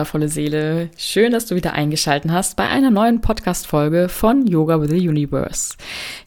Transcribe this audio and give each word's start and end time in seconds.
wundervolle 0.00 0.28
Seele. 0.28 0.88
Schön, 0.96 1.30
dass 1.32 1.44
du 1.44 1.56
wieder 1.56 1.74
eingeschaltet 1.74 2.30
hast 2.30 2.56
bei 2.56 2.66
einer 2.66 2.90
neuen 2.90 3.20
Podcast-Folge 3.20 4.08
von 4.08 4.46
Yoga 4.46 4.80
with 4.80 4.88
the 4.88 5.08
Universe. 5.08 5.76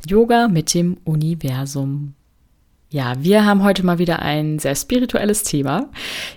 Yoga 0.08 0.48
mit 0.48 0.76
dem 0.76 0.98
Universum. 1.06 2.14
Ja, 2.92 3.16
wir 3.18 3.46
haben 3.48 3.64
heute 3.64 3.84
mal 3.84 3.98
wieder 3.98 4.20
ein 4.22 4.60
sehr 4.60 4.76
spirituelles 4.76 5.42
Thema 5.42 5.90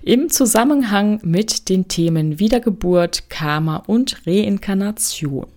im 0.02 0.30
Zusammenhang 0.30 1.20
mit 1.24 1.68
den 1.68 1.88
Themen 1.88 2.38
Wiedergeburt, 2.38 3.28
Karma 3.28 3.82
und 3.86 4.26
Reinkarnation. 4.26 5.55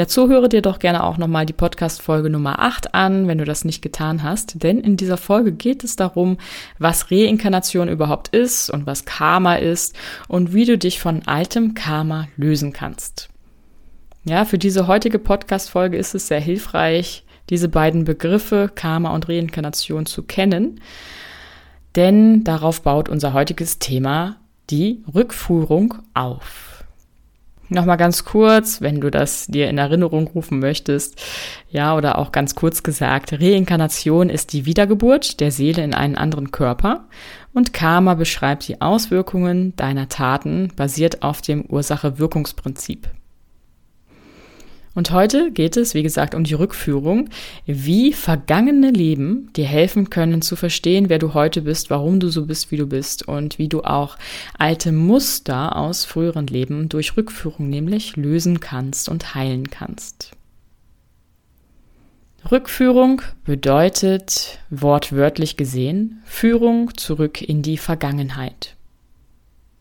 Dazu 0.00 0.30
höre 0.30 0.48
dir 0.48 0.62
doch 0.62 0.78
gerne 0.78 1.04
auch 1.04 1.18
nochmal 1.18 1.44
die 1.44 1.52
Podcast-Folge 1.52 2.30
Nummer 2.30 2.60
8 2.60 2.94
an, 2.94 3.28
wenn 3.28 3.36
du 3.36 3.44
das 3.44 3.66
nicht 3.66 3.82
getan 3.82 4.22
hast. 4.22 4.62
Denn 4.62 4.80
in 4.80 4.96
dieser 4.96 5.18
Folge 5.18 5.52
geht 5.52 5.84
es 5.84 5.94
darum, 5.94 6.38
was 6.78 7.10
Reinkarnation 7.10 7.86
überhaupt 7.86 8.28
ist 8.28 8.70
und 8.70 8.86
was 8.86 9.04
Karma 9.04 9.56
ist 9.56 9.94
und 10.26 10.54
wie 10.54 10.64
du 10.64 10.78
dich 10.78 11.00
von 11.00 11.20
altem 11.26 11.74
Karma 11.74 12.28
lösen 12.38 12.72
kannst. 12.72 13.28
Ja, 14.24 14.46
für 14.46 14.56
diese 14.56 14.86
heutige 14.86 15.18
Podcast-Folge 15.18 15.98
ist 15.98 16.14
es 16.14 16.28
sehr 16.28 16.40
hilfreich, 16.40 17.26
diese 17.50 17.68
beiden 17.68 18.04
Begriffe 18.04 18.70
Karma 18.74 19.14
und 19.14 19.28
Reinkarnation 19.28 20.06
zu 20.06 20.22
kennen. 20.22 20.80
Denn 21.94 22.42
darauf 22.42 22.80
baut 22.80 23.10
unser 23.10 23.34
heutiges 23.34 23.80
Thema 23.80 24.36
die 24.70 25.04
Rückführung 25.14 25.96
auf. 26.14 26.69
Nochmal 27.72 27.98
ganz 27.98 28.24
kurz, 28.24 28.80
wenn 28.80 29.00
du 29.00 29.12
das 29.12 29.46
dir 29.46 29.70
in 29.70 29.78
Erinnerung 29.78 30.26
rufen 30.26 30.58
möchtest, 30.58 31.22
ja, 31.70 31.96
oder 31.96 32.18
auch 32.18 32.32
ganz 32.32 32.56
kurz 32.56 32.82
gesagt, 32.82 33.32
Reinkarnation 33.32 34.28
ist 34.28 34.52
die 34.52 34.66
Wiedergeburt 34.66 35.38
der 35.38 35.52
Seele 35.52 35.84
in 35.84 35.94
einen 35.94 36.16
anderen 36.16 36.50
Körper 36.50 37.04
und 37.54 37.72
Karma 37.72 38.14
beschreibt 38.14 38.66
die 38.66 38.80
Auswirkungen 38.80 39.76
deiner 39.76 40.08
Taten 40.08 40.72
basiert 40.74 41.22
auf 41.22 41.42
dem 41.42 41.64
Ursache-Wirkungsprinzip. 41.64 43.08
Und 44.94 45.12
heute 45.12 45.52
geht 45.52 45.76
es, 45.76 45.94
wie 45.94 46.02
gesagt, 46.02 46.34
um 46.34 46.42
die 46.42 46.54
Rückführung, 46.54 47.28
wie 47.64 48.12
vergangene 48.12 48.90
Leben 48.90 49.52
dir 49.54 49.66
helfen 49.66 50.10
können 50.10 50.42
zu 50.42 50.56
verstehen, 50.56 51.08
wer 51.08 51.20
du 51.20 51.32
heute 51.32 51.62
bist, 51.62 51.90
warum 51.90 52.18
du 52.18 52.28
so 52.28 52.46
bist, 52.46 52.72
wie 52.72 52.76
du 52.76 52.86
bist 52.86 53.26
und 53.28 53.58
wie 53.58 53.68
du 53.68 53.82
auch 53.82 54.18
alte 54.58 54.90
Muster 54.90 55.76
aus 55.76 56.04
früheren 56.04 56.48
Leben 56.48 56.88
durch 56.88 57.16
Rückführung 57.16 57.68
nämlich 57.68 58.16
lösen 58.16 58.58
kannst 58.58 59.08
und 59.08 59.34
heilen 59.36 59.70
kannst. 59.70 60.32
Rückführung 62.50 63.22
bedeutet 63.44 64.58
wortwörtlich 64.70 65.56
gesehen 65.56 66.20
Führung 66.24 66.96
zurück 66.96 67.42
in 67.42 67.62
die 67.62 67.76
Vergangenheit. 67.76 68.74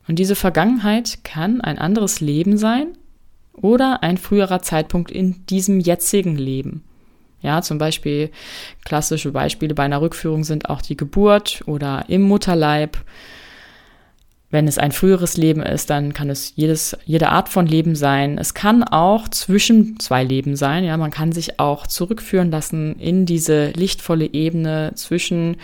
Und 0.08 0.20
diese 0.20 0.36
Vergangenheit 0.36 1.24
kann 1.24 1.62
ein 1.62 1.80
anderes 1.80 2.20
Leben 2.20 2.58
sein 2.58 2.90
oder 3.62 4.04
ein 4.04 4.18
früherer 4.18 4.62
Zeitpunkt 4.62 5.12
in 5.12 5.46
diesem 5.48 5.80
jetzigen 5.80 6.36
Leben. 6.36 6.84
Ja, 7.42 7.62
zum 7.62 7.78
Beispiel 7.78 8.32
klassische 8.84 9.32
Beispiele 9.32 9.74
bei 9.74 9.84
einer 9.84 10.02
Rückführung 10.02 10.44
sind 10.44 10.70
auch 10.70 10.82
die 10.82 10.98
Geburt 10.98 11.64
oder 11.66 12.06
im 12.10 12.22
Mutterleib. 12.24 12.98
Wenn 14.52 14.68
es 14.68 14.80
ein 14.80 14.92
früheres 14.92 15.38
Leben 15.38 15.62
ist, 15.62 15.90
dann 15.92 16.14
kann 16.14 16.30
es 16.30 16.54
jedes, 16.56 16.98
jede 17.06 17.30
Art 17.30 17.50
von 17.50 17.68
Leben 17.68 17.96
sein. 17.96 18.38
Es 18.38 18.56
kann 18.56 18.84
auch 18.84 19.28
zwischen 19.28 20.00
zwei 20.00 20.24
Leben 20.24 20.56
sein. 20.56 20.84
Ja, 20.84 20.98
man 20.98 21.12
kann 21.12 21.32
sich 21.32 21.60
auch 21.60 21.86
zurückführen 21.86 22.50
lassen 22.50 22.96
in 23.00 23.26
diese 23.26 23.70
lichtvolle 23.72 24.34
Ebene 24.34 24.92
zwischen 24.96 25.58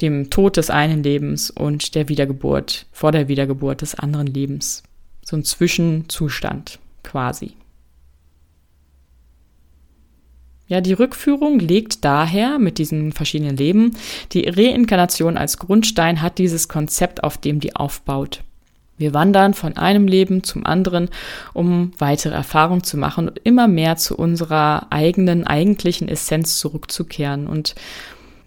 dem 0.00 0.30
Tod 0.30 0.56
des 0.56 0.70
einen 0.70 1.02
Lebens 1.02 1.50
und 1.50 1.94
der 1.94 2.08
Wiedergeburt, 2.08 2.86
vor 2.92 3.12
der 3.12 3.28
Wiedergeburt 3.28 3.82
des 3.82 3.96
anderen 3.96 4.28
Lebens. 4.28 4.84
So 5.24 5.36
ein 5.36 5.44
Zwischenzustand 5.44 6.78
quasi. 7.02 7.56
Ja, 10.68 10.80
die 10.80 10.94
Rückführung 10.94 11.58
legt 11.58 12.04
daher 12.04 12.58
mit 12.58 12.78
diesen 12.78 13.12
verschiedenen 13.12 13.56
Leben 13.56 13.94
die 14.32 14.48
Reinkarnation 14.48 15.36
als 15.36 15.58
Grundstein, 15.58 16.22
hat 16.22 16.38
dieses 16.38 16.66
Konzept, 16.66 17.24
auf 17.24 17.36
dem 17.36 17.60
die 17.60 17.76
aufbaut. 17.76 18.42
Wir 18.96 19.12
wandern 19.12 19.52
von 19.52 19.76
einem 19.76 20.06
Leben 20.06 20.44
zum 20.44 20.64
anderen, 20.64 21.10
um 21.52 21.92
weitere 21.98 22.34
Erfahrungen 22.34 22.84
zu 22.84 22.96
machen 22.96 23.28
und 23.28 23.40
immer 23.44 23.68
mehr 23.68 23.96
zu 23.96 24.16
unserer 24.16 24.86
eigenen, 24.90 25.46
eigentlichen 25.46 26.08
Essenz 26.08 26.58
zurückzukehren. 26.58 27.48
Und 27.48 27.74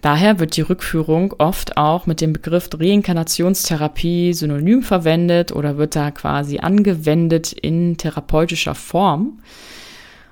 Daher 0.05 0.39
wird 0.39 0.55
die 0.55 0.61
Rückführung 0.61 1.33
oft 1.39 1.77
auch 1.77 2.05
mit 2.05 2.21
dem 2.21 2.31
Begriff 2.31 2.69
Reinkarnationstherapie 2.79 4.33
synonym 4.33 4.83
verwendet 4.83 5.51
oder 5.51 5.77
wird 5.77 5.95
da 5.95 6.11
quasi 6.11 6.59
angewendet 6.59 7.53
in 7.53 7.97
therapeutischer 7.97 8.75
Form. 8.75 9.39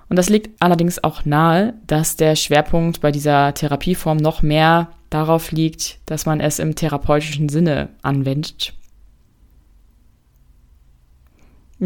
Und 0.09 0.17
das 0.17 0.29
liegt 0.29 0.61
allerdings 0.61 1.03
auch 1.03 1.25
nahe, 1.25 1.73
dass 1.87 2.17
der 2.17 2.35
Schwerpunkt 2.35 3.01
bei 3.01 3.11
dieser 3.11 3.55
Therapieform 3.55 4.17
noch 4.17 4.43
mehr 4.43 4.89
darauf 5.09 5.51
liegt, 5.51 5.97
dass 6.05 6.27
man 6.27 6.39
es 6.39 6.59
im 6.59 6.75
therapeutischen 6.75 7.49
Sinne 7.49 7.89
anwendet 8.03 8.75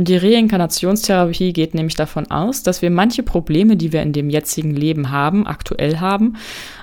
die 0.04 0.18
Reinkarnationstherapie 0.18 1.54
geht 1.54 1.74
nämlich 1.74 1.96
davon 1.96 2.30
aus, 2.30 2.64
dass 2.64 2.82
wir 2.82 2.90
manche 2.90 3.24
Probleme, 3.24 3.78
die 3.78 3.94
wir 3.94 4.02
in 4.02 4.14
dem 4.14 4.30
jetzigen 4.30 4.76
Leben 4.76 5.12
haben, 5.12 5.48
aktuell 5.48 6.00
haben, 6.00 6.36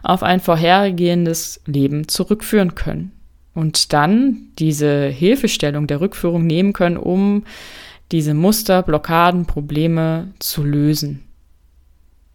auf 0.03 0.23
ein 0.23 0.41
vorhergehendes 0.41 1.61
Leben 1.67 2.09
zurückführen 2.09 2.75
können. 2.75 3.13
Und 3.55 3.93
dann 3.93 4.49
diese 4.59 5.07
Hilfestellung 5.07 5.87
der 5.87 6.01
Rückführung 6.01 6.47
nehmen 6.47 6.73
können, 6.73 6.97
um 6.97 7.45
diese 8.11 8.35
Muster, 8.35 8.83
Blockaden, 8.83 9.47
Probleme 9.47 10.33
zu 10.39 10.65
lösen. 10.65 11.24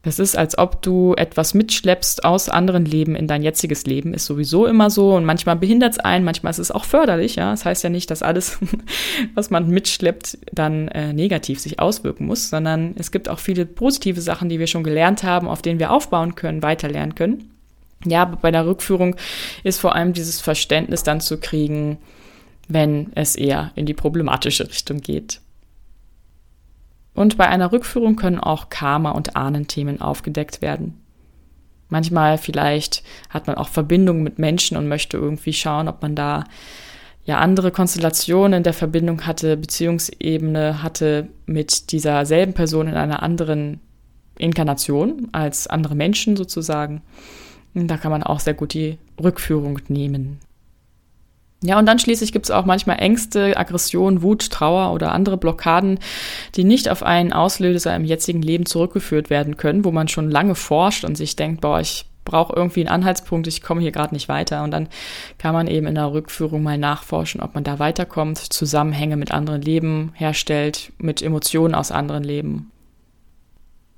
Das 0.02 0.18
ist, 0.18 0.38
als 0.38 0.58
ob 0.58 0.82
du 0.82 1.14
etwas 1.18 1.54
mitschleppst 1.54 2.24
aus 2.24 2.48
anderen 2.48 2.86
Leben 2.86 3.16
in 3.16 3.28
dein 3.28 3.44
jetziges 3.44 3.86
Leben. 3.86 4.14
Ist 4.14 4.26
sowieso 4.26 4.66
immer 4.66 4.90
so 4.90 5.16
und 5.16 5.26
manchmal 5.26 5.58
behindert 5.58 5.94
es 5.94 6.00
einen, 6.00 6.24
manchmal 6.24 6.52
ist 6.52 6.60
es 6.60 6.72
auch 6.72 6.86
förderlich. 6.86 7.36
Ja, 7.36 7.52
das 7.52 7.66
heißt 7.66 7.84
ja 7.84 7.90
nicht, 7.90 8.10
dass 8.10 8.24
alles, 8.24 8.60
was 9.36 9.50
man 9.50 9.70
mitschleppt, 9.70 10.38
dann 10.54 10.88
äh, 10.88 11.12
negativ 11.12 11.60
sich 11.60 11.82
auswirken 11.82 12.28
muss, 12.28 12.50
sondern 12.50 12.96
es 12.98 13.12
gibt 13.12 13.28
auch 13.28 13.40
viele 13.40 13.66
positive 13.66 14.22
Sachen, 14.22 14.48
die 14.48 14.60
wir 14.60 14.68
schon 14.68 14.84
gelernt 14.84 15.24
haben, 15.24 15.50
auf 15.50 15.62
denen 15.62 15.80
wir 15.80 15.92
aufbauen 15.92 16.36
können, 16.36 16.64
weiterlernen 16.64 17.16
können. 17.16 17.52
Ja, 18.06 18.22
aber 18.22 18.38
bei 18.38 18.52
der 18.52 18.66
Rückführung 18.66 19.18
ist 19.66 19.81
vor 19.81 19.96
allem 19.96 20.14
dieses 20.14 20.40
Verständnis 20.40 21.04
dann 21.04 21.20
zu 21.20 21.38
kriegen, 21.40 21.98
wenn 22.70 23.12
es 23.16 23.36
eher 23.36 23.72
in 23.76 23.86
die 23.86 23.94
problematische 23.94 24.70
Richtung 24.70 25.02
geht. 25.02 25.42
Und 27.14 27.38
bei 27.38 27.47
einer 27.47 27.72
Rückführung 27.72 28.16
können 28.16 28.40
auch 28.40 28.70
Karma- 28.70 29.12
und 29.12 29.36
Ahnenthemen 29.36 30.02
aufgedeckt 30.02 30.62
werden. 30.62 31.00
Manchmal 31.90 32.38
vielleicht 32.38 33.03
hat 33.30 33.47
man 33.47 33.56
auch 33.58 33.68
Verbindungen 33.68 34.24
mit 34.24 34.38
Menschen 34.38 34.78
und 34.78 34.88
möchte 34.88 35.18
irgendwie 35.18 35.53
schauen, 35.53 35.88
ob 35.88 36.02
man 36.02 36.16
da 36.16 36.44
ja 37.25 37.40
andere 37.40 37.72
Konstellationen 37.72 38.58
in 38.58 38.64
der 38.64 38.74
Verbindung 38.74 39.25
hatte, 39.25 39.58
Beziehungsebene 39.58 40.84
hatte 40.84 41.30
mit 41.46 41.92
dieser 41.92 42.25
selben 42.25 42.53
Person 42.53 42.88
in 42.88 42.96
einer 42.96 43.24
anderen 43.24 43.80
Inkarnation 44.38 45.28
als 45.31 45.68
andere 45.68 45.96
Menschen 45.96 46.38
sozusagen. 46.38 47.02
Da 47.74 47.98
kann 47.98 48.12
man 48.12 48.24
auch 48.24 48.40
sehr 48.40 48.53
gut 48.53 48.74
die 48.74 48.98
Rückführung 49.22 49.80
nehmen. 49.90 50.40
Ja, 51.62 51.78
und 51.78 51.86
dann 51.86 52.00
schließlich 52.00 52.31
gibt 52.31 52.46
es 52.46 52.52
auch 52.52 52.64
manchmal 52.64 53.00
Ängste, 53.00 53.58
Aggression, 53.58 54.22
Wut, 54.22 54.50
Trauer 54.50 54.94
oder 54.94 55.12
andere 55.12 55.36
Blockaden, 55.36 56.00
die 56.56 56.64
nicht 56.64 56.88
auf 56.88 57.03
einen 57.03 57.34
Auslöser 57.34 57.94
im 57.95 58.06
jetzigen 58.06 58.42
Leben 58.42 58.66
zurückgeführt 58.66 59.30
werden 59.30 59.57
können, 59.57 59.83
wo 59.83 59.92
man 59.92 60.07
schon 60.07 60.31
lange 60.31 60.56
forscht 60.56 61.04
und 61.04 61.18
sich 61.18 61.36
denkt, 61.36 61.60
boah, 61.60 61.81
ich 61.81 62.06
brauche 62.24 62.56
irgendwie 62.56 62.81
einen 62.81 62.89
Anhaltspunkt, 62.89 63.48
ich 63.48 63.62
komme 63.62 63.81
hier 63.81 63.92
gerade 63.92 64.13
nicht 64.13 64.30
weiter. 64.30 64.63
Und 64.63 64.72
dann 64.72 64.88
kann 65.38 65.54
man 65.54 65.68
eben 65.68 65.88
in 65.88 65.95
der 65.95 66.13
Rückführung 66.13 66.63
mal 66.63 66.78
nachforschen, 66.78 67.42
ob 67.42 67.56
man 67.56 67.63
da 67.63 67.80
weiterkommt, 67.80 68.38
Zusammenhänge 68.38 69.18
mit 69.18 69.31
anderen 69.31 69.62
Leben 69.62 70.12
herstellt, 70.13 70.94
mit 70.98 71.22
Emotionen 71.22 71.75
aus 71.75 71.92
anderen 71.92 72.24
Leben. 72.24 72.72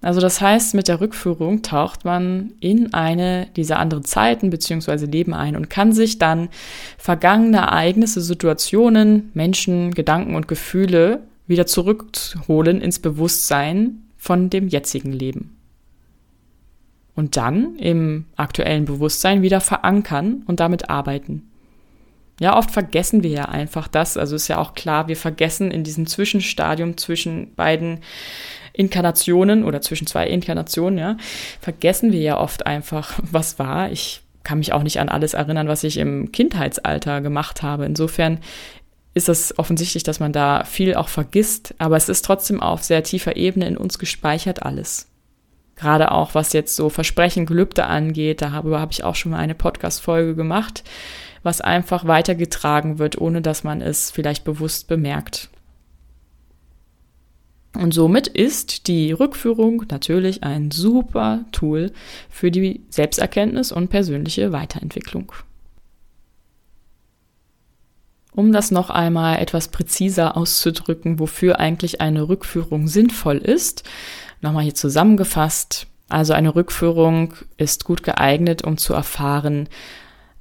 Also 0.01 0.19
das 0.19 0.41
heißt, 0.41 0.73
mit 0.73 0.87
der 0.87 0.99
Rückführung 0.99 1.61
taucht 1.61 2.05
man 2.05 2.53
in 2.59 2.93
eine 2.93 3.47
dieser 3.55 3.77
anderen 3.77 4.03
Zeiten 4.03 4.49
bzw. 4.49 5.05
Leben 5.05 5.33
ein 5.33 5.55
und 5.55 5.69
kann 5.69 5.93
sich 5.93 6.17
dann 6.17 6.49
vergangene 6.97 7.57
Ereignisse, 7.57 8.21
Situationen, 8.21 9.29
Menschen, 9.35 9.93
Gedanken 9.93 10.35
und 10.35 10.47
Gefühle 10.47 11.21
wieder 11.45 11.67
zurückholen 11.67 12.81
ins 12.81 12.99
Bewusstsein 12.99 14.01
von 14.17 14.49
dem 14.49 14.67
jetzigen 14.67 15.11
Leben. 15.11 15.57
Und 17.13 17.37
dann 17.37 17.75
im 17.75 18.25
aktuellen 18.35 18.85
Bewusstsein 18.85 19.43
wieder 19.43 19.61
verankern 19.61 20.43
und 20.47 20.59
damit 20.59 20.89
arbeiten. 20.89 21.47
Ja, 22.39 22.57
oft 22.57 22.71
vergessen 22.71 23.21
wir 23.21 23.29
ja 23.29 23.45
einfach 23.45 23.87
das. 23.87 24.17
Also 24.17 24.35
ist 24.35 24.47
ja 24.47 24.57
auch 24.57 24.73
klar, 24.73 25.07
wir 25.07 25.17
vergessen 25.17 25.69
in 25.69 25.83
diesem 25.83 26.07
Zwischenstadium 26.07 26.97
zwischen 26.97 27.53
beiden 27.53 27.99
Inkarnationen 28.73 29.63
oder 29.63 29.81
zwischen 29.81 30.07
zwei 30.07 30.27
Inkarnationen, 30.27 30.99
ja, 30.99 31.17
vergessen 31.59 32.11
wir 32.11 32.21
ja 32.21 32.37
oft 32.39 32.65
einfach, 32.65 33.19
was 33.21 33.59
war. 33.59 33.91
Ich 33.91 34.21
kann 34.43 34.57
mich 34.57 34.73
auch 34.73 34.83
nicht 34.83 34.99
an 34.99 35.09
alles 35.09 35.33
erinnern, 35.33 35.67
was 35.67 35.83
ich 35.83 35.97
im 35.97 36.31
Kindheitsalter 36.31 37.21
gemacht 37.21 37.61
habe. 37.61 37.85
Insofern 37.85 38.39
ist 39.13 39.29
es 39.29 39.57
offensichtlich, 39.59 40.03
dass 40.03 40.19
man 40.19 40.31
da 40.31 40.63
viel 40.63 40.95
auch 40.95 41.09
vergisst, 41.09 41.75
aber 41.77 41.97
es 41.97 42.09
ist 42.09 42.23
trotzdem 42.23 42.61
auf 42.61 42.83
sehr 42.83 43.03
tiefer 43.03 43.35
Ebene 43.35 43.67
in 43.67 43.77
uns 43.77 43.99
gespeichert 43.99 44.63
alles. 44.63 45.07
Gerade 45.75 46.11
auch 46.11 46.35
was 46.35 46.53
jetzt 46.53 46.75
so 46.75 46.89
Versprechen, 46.89 47.45
Gelübde 47.45 47.85
angeht, 47.85 48.41
darüber 48.41 48.79
habe 48.79 48.91
ich 48.91 49.03
auch 49.03 49.15
schon 49.15 49.31
mal 49.31 49.39
eine 49.39 49.55
Podcast-Folge 49.55 50.35
gemacht, 50.35 50.83
was 51.43 51.59
einfach 51.59 52.05
weitergetragen 52.05 52.99
wird, 52.99 53.19
ohne 53.19 53.41
dass 53.41 53.63
man 53.63 53.81
es 53.81 54.11
vielleicht 54.11 54.43
bewusst 54.43 54.87
bemerkt. 54.87 55.49
Und 57.73 57.93
somit 57.93 58.27
ist 58.27 58.87
die 58.87 59.13
Rückführung 59.13 59.85
natürlich 59.89 60.43
ein 60.43 60.71
super 60.71 61.45
Tool 61.51 61.91
für 62.29 62.51
die 62.51 62.81
Selbsterkenntnis 62.89 63.71
und 63.71 63.89
persönliche 63.89 64.51
Weiterentwicklung. 64.51 65.31
Um 68.33 68.51
das 68.51 68.71
noch 68.71 68.89
einmal 68.89 69.39
etwas 69.39 69.69
präziser 69.69 70.37
auszudrücken, 70.37 71.19
wofür 71.19 71.59
eigentlich 71.59 72.01
eine 72.01 72.27
Rückführung 72.27 72.87
sinnvoll 72.87 73.37
ist, 73.37 73.83
nochmal 74.41 74.63
hier 74.63 74.75
zusammengefasst. 74.75 75.87
Also 76.07 76.33
eine 76.33 76.55
Rückführung 76.55 77.33
ist 77.57 77.85
gut 77.85 78.03
geeignet, 78.03 78.63
um 78.63 78.77
zu 78.77 78.93
erfahren, 78.93 79.69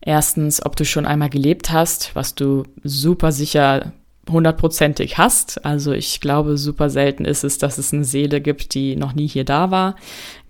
erstens, 0.01 0.65
ob 0.65 0.77
du 0.77 0.85
schon 0.85 1.07
einmal 1.07 1.31
gelebt 1.31 1.71
hast, 1.71 2.15
was 2.15 2.35
du 2.35 2.65
super 2.83 3.31
sicher 3.31 3.93
hundertprozentig 4.31 5.19
hast. 5.19 5.65
Also 5.65 5.93
ich 5.93 6.21
glaube, 6.21 6.57
super 6.57 6.91
selten 6.91 7.25
ist 7.25 7.45
es, 7.45 7.59
dass 7.59 7.79
es 7.79 7.93
eine 7.93 8.05
Seele 8.05 8.41
gibt, 8.41 8.75
die 8.75 8.97
noch 8.97 9.15
nie 9.15 9.27
hier 9.27 9.45
da 9.45 9.71
war. 9.71 9.97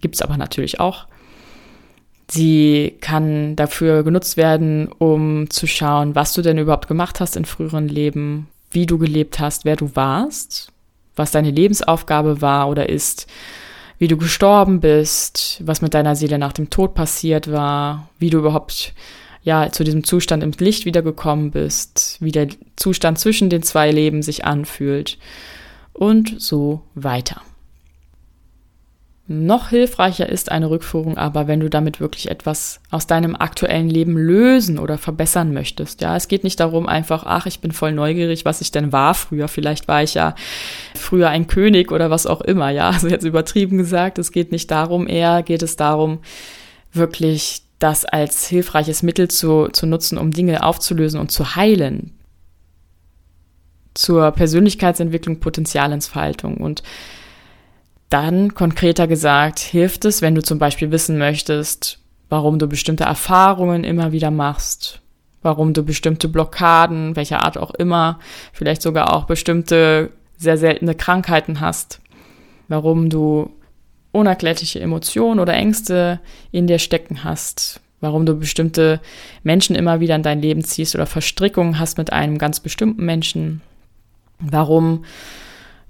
Gibt 0.00 0.14
es 0.14 0.22
aber 0.22 0.36
natürlich 0.36 0.80
auch. 0.80 1.06
Sie 2.30 2.96
kann 3.00 3.56
dafür 3.56 4.04
genutzt 4.04 4.36
werden, 4.36 4.88
um 4.98 5.50
zu 5.50 5.66
schauen, 5.66 6.14
was 6.14 6.32
du 6.32 6.42
denn 6.42 6.58
überhaupt 6.58 6.86
gemacht 6.86 7.18
hast 7.18 7.36
in 7.36 7.44
früheren 7.44 7.88
Leben, 7.88 8.46
wie 8.70 8.86
du 8.86 8.98
gelebt 8.98 9.40
hast, 9.40 9.64
wer 9.64 9.74
du 9.74 9.96
warst, 9.96 10.70
was 11.16 11.32
deine 11.32 11.50
Lebensaufgabe 11.50 12.40
war 12.40 12.68
oder 12.68 12.88
ist, 12.88 13.26
wie 13.98 14.06
du 14.06 14.16
gestorben 14.16 14.80
bist, 14.80 15.60
was 15.64 15.82
mit 15.82 15.92
deiner 15.92 16.14
Seele 16.14 16.38
nach 16.38 16.52
dem 16.52 16.70
Tod 16.70 16.94
passiert 16.94 17.50
war, 17.50 18.08
wie 18.18 18.30
du 18.30 18.38
überhaupt 18.38 18.94
ja 19.42 19.70
zu 19.70 19.84
diesem 19.84 20.04
Zustand 20.04 20.42
im 20.42 20.52
Licht 20.58 20.84
wiedergekommen 20.84 21.50
bist, 21.50 22.18
wie 22.20 22.32
der 22.32 22.48
Zustand 22.76 23.18
zwischen 23.18 23.50
den 23.50 23.62
zwei 23.62 23.90
Leben 23.90 24.22
sich 24.22 24.44
anfühlt 24.44 25.18
und 25.92 26.40
so 26.40 26.82
weiter. 26.94 27.42
Noch 29.32 29.68
hilfreicher 29.68 30.28
ist 30.28 30.50
eine 30.50 30.70
Rückführung 30.70 31.16
aber, 31.16 31.46
wenn 31.46 31.60
du 31.60 31.70
damit 31.70 32.00
wirklich 32.00 32.32
etwas 32.32 32.80
aus 32.90 33.06
deinem 33.06 33.36
aktuellen 33.36 33.88
Leben 33.88 34.16
lösen 34.16 34.76
oder 34.76 34.98
verbessern 34.98 35.52
möchtest. 35.54 36.00
Ja, 36.00 36.16
es 36.16 36.26
geht 36.26 36.42
nicht 36.42 36.58
darum 36.58 36.88
einfach, 36.88 37.22
ach, 37.24 37.46
ich 37.46 37.60
bin 37.60 37.70
voll 37.70 37.92
neugierig, 37.92 38.44
was 38.44 38.60
ich 38.60 38.72
denn 38.72 38.90
war 38.90 39.14
früher. 39.14 39.46
Vielleicht 39.46 39.86
war 39.86 40.02
ich 40.02 40.14
ja 40.14 40.34
früher 40.96 41.28
ein 41.28 41.46
König 41.46 41.92
oder 41.92 42.10
was 42.10 42.26
auch 42.26 42.40
immer. 42.40 42.70
Ja, 42.70 42.90
also 42.90 43.06
jetzt 43.06 43.24
übertrieben 43.24 43.78
gesagt. 43.78 44.18
Es 44.18 44.32
geht 44.32 44.50
nicht 44.50 44.68
darum, 44.72 45.06
eher 45.06 45.44
geht 45.44 45.62
es 45.62 45.76
darum, 45.76 46.18
wirklich 46.92 47.62
das 47.80 48.04
als 48.04 48.46
hilfreiches 48.46 49.02
Mittel 49.02 49.28
zu, 49.28 49.68
zu 49.68 49.86
nutzen, 49.86 50.18
um 50.18 50.30
Dinge 50.30 50.62
aufzulösen 50.62 51.18
und 51.18 51.32
zu 51.32 51.56
heilen. 51.56 52.12
Zur 53.94 54.30
Persönlichkeitsentwicklung, 54.30 55.40
Potenzialentfaltung 55.40 56.58
und 56.58 56.84
dann 58.10 58.54
konkreter 58.54 59.06
gesagt, 59.06 59.58
hilft 59.58 60.04
es, 60.04 60.20
wenn 60.20 60.34
du 60.34 60.42
zum 60.42 60.58
Beispiel 60.58 60.90
wissen 60.90 61.16
möchtest, 61.16 61.98
warum 62.28 62.58
du 62.58 62.66
bestimmte 62.66 63.04
Erfahrungen 63.04 63.82
immer 63.82 64.12
wieder 64.12 64.30
machst, 64.30 65.00
warum 65.42 65.72
du 65.72 65.82
bestimmte 65.82 66.28
Blockaden, 66.28 67.16
welcher 67.16 67.44
Art 67.44 67.56
auch 67.56 67.72
immer, 67.72 68.18
vielleicht 68.52 68.82
sogar 68.82 69.14
auch 69.14 69.24
bestimmte 69.24 70.10
sehr 70.36 70.58
seltene 70.58 70.94
Krankheiten 70.94 71.60
hast, 71.60 72.00
warum 72.68 73.08
du 73.08 73.50
unerklärliche 74.12 74.80
Emotionen 74.80 75.40
oder 75.40 75.54
Ängste 75.54 76.20
in 76.50 76.66
dir 76.66 76.78
stecken 76.78 77.24
hast, 77.24 77.80
warum 78.00 78.26
du 78.26 78.34
bestimmte 78.34 79.00
Menschen 79.42 79.76
immer 79.76 80.00
wieder 80.00 80.16
in 80.16 80.22
dein 80.22 80.40
Leben 80.40 80.64
ziehst 80.64 80.94
oder 80.94 81.06
Verstrickungen 81.06 81.78
hast 81.78 81.98
mit 81.98 82.12
einem 82.12 82.38
ganz 82.38 82.60
bestimmten 82.60 83.04
Menschen, 83.04 83.60
warum 84.38 85.04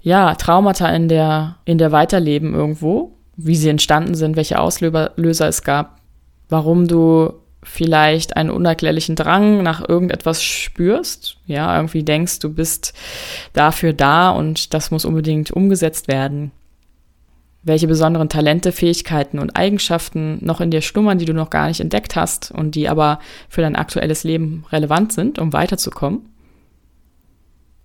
ja, 0.03 0.33
Traumata 0.35 0.89
in 0.89 1.07
der, 1.07 1.57
in 1.65 1.77
der 1.77 1.91
Weiterleben 1.91 2.53
irgendwo, 2.53 3.11
wie 3.37 3.55
sie 3.55 3.69
entstanden 3.69 4.15
sind, 4.15 4.35
welche 4.35 4.59
Auslöser 4.59 5.47
es 5.47 5.63
gab, 5.63 5.99
warum 6.49 6.87
du 6.87 7.33
vielleicht 7.63 8.35
einen 8.35 8.49
unerklärlichen 8.49 9.15
Drang 9.15 9.61
nach 9.61 9.87
irgendetwas 9.87 10.41
spürst, 10.41 11.37
ja, 11.45 11.75
irgendwie 11.75 12.03
denkst, 12.03 12.39
du 12.39 12.51
bist 12.51 12.93
dafür 13.53 13.93
da 13.93 14.31
und 14.31 14.73
das 14.73 14.89
muss 14.89 15.05
unbedingt 15.05 15.51
umgesetzt 15.51 16.07
werden. 16.07 16.51
Welche 17.63 17.87
besonderen 17.87 18.29
Talente, 18.29 18.71
Fähigkeiten 18.71 19.37
und 19.37 19.55
Eigenschaften 19.55 20.39
noch 20.41 20.61
in 20.61 20.71
dir 20.71 20.81
schlummern, 20.81 21.19
die 21.19 21.25
du 21.25 21.33
noch 21.33 21.51
gar 21.51 21.67
nicht 21.67 21.79
entdeckt 21.79 22.15
hast 22.15 22.51
und 22.51 22.73
die 22.73 22.89
aber 22.89 23.19
für 23.49 23.61
dein 23.61 23.75
aktuelles 23.75 24.23
Leben 24.23 24.65
relevant 24.71 25.13
sind, 25.13 25.37
um 25.37 25.53
weiterzukommen. 25.53 26.27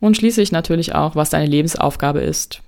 Und 0.00 0.16
schließlich 0.16 0.52
natürlich 0.52 0.94
auch, 0.94 1.14
was 1.14 1.30
deine 1.30 1.46
Lebensaufgabe 1.46 2.20
ist. 2.20 2.62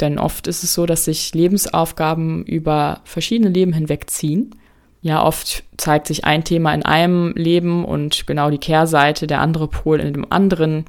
Denn 0.00 0.18
oft 0.18 0.46
ist 0.46 0.62
es 0.62 0.74
so, 0.74 0.86
dass 0.86 1.04
sich 1.04 1.34
Lebensaufgaben 1.34 2.44
über 2.44 3.00
verschiedene 3.04 3.50
Leben 3.50 3.72
hinwegziehen. 3.72 4.54
Ja, 5.00 5.24
oft 5.24 5.64
zeigt 5.76 6.06
sich 6.06 6.24
ein 6.24 6.44
Thema 6.44 6.72
in 6.74 6.84
einem 6.84 7.32
Leben 7.34 7.84
und 7.84 8.26
genau 8.26 8.50
die 8.50 8.58
Kehrseite, 8.58 9.26
der 9.26 9.40
andere 9.40 9.68
Pol 9.68 10.00
in 10.00 10.12
dem 10.12 10.30
anderen. 10.30 10.84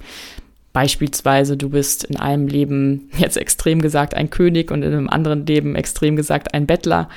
Beispielsweise, 0.73 1.57
du 1.57 1.69
bist 1.69 2.03
in 2.03 2.17
einem 2.17 2.47
Leben 2.47 3.09
jetzt 3.17 3.37
extrem 3.37 3.81
gesagt 3.81 4.13
ein 4.13 4.29
König 4.29 4.71
und 4.71 4.83
in 4.83 4.93
einem 4.93 5.09
anderen 5.09 5.45
Leben 5.45 5.75
extrem 5.75 6.15
gesagt 6.15 6.53
ein 6.53 6.67
Bettler. 6.67 7.09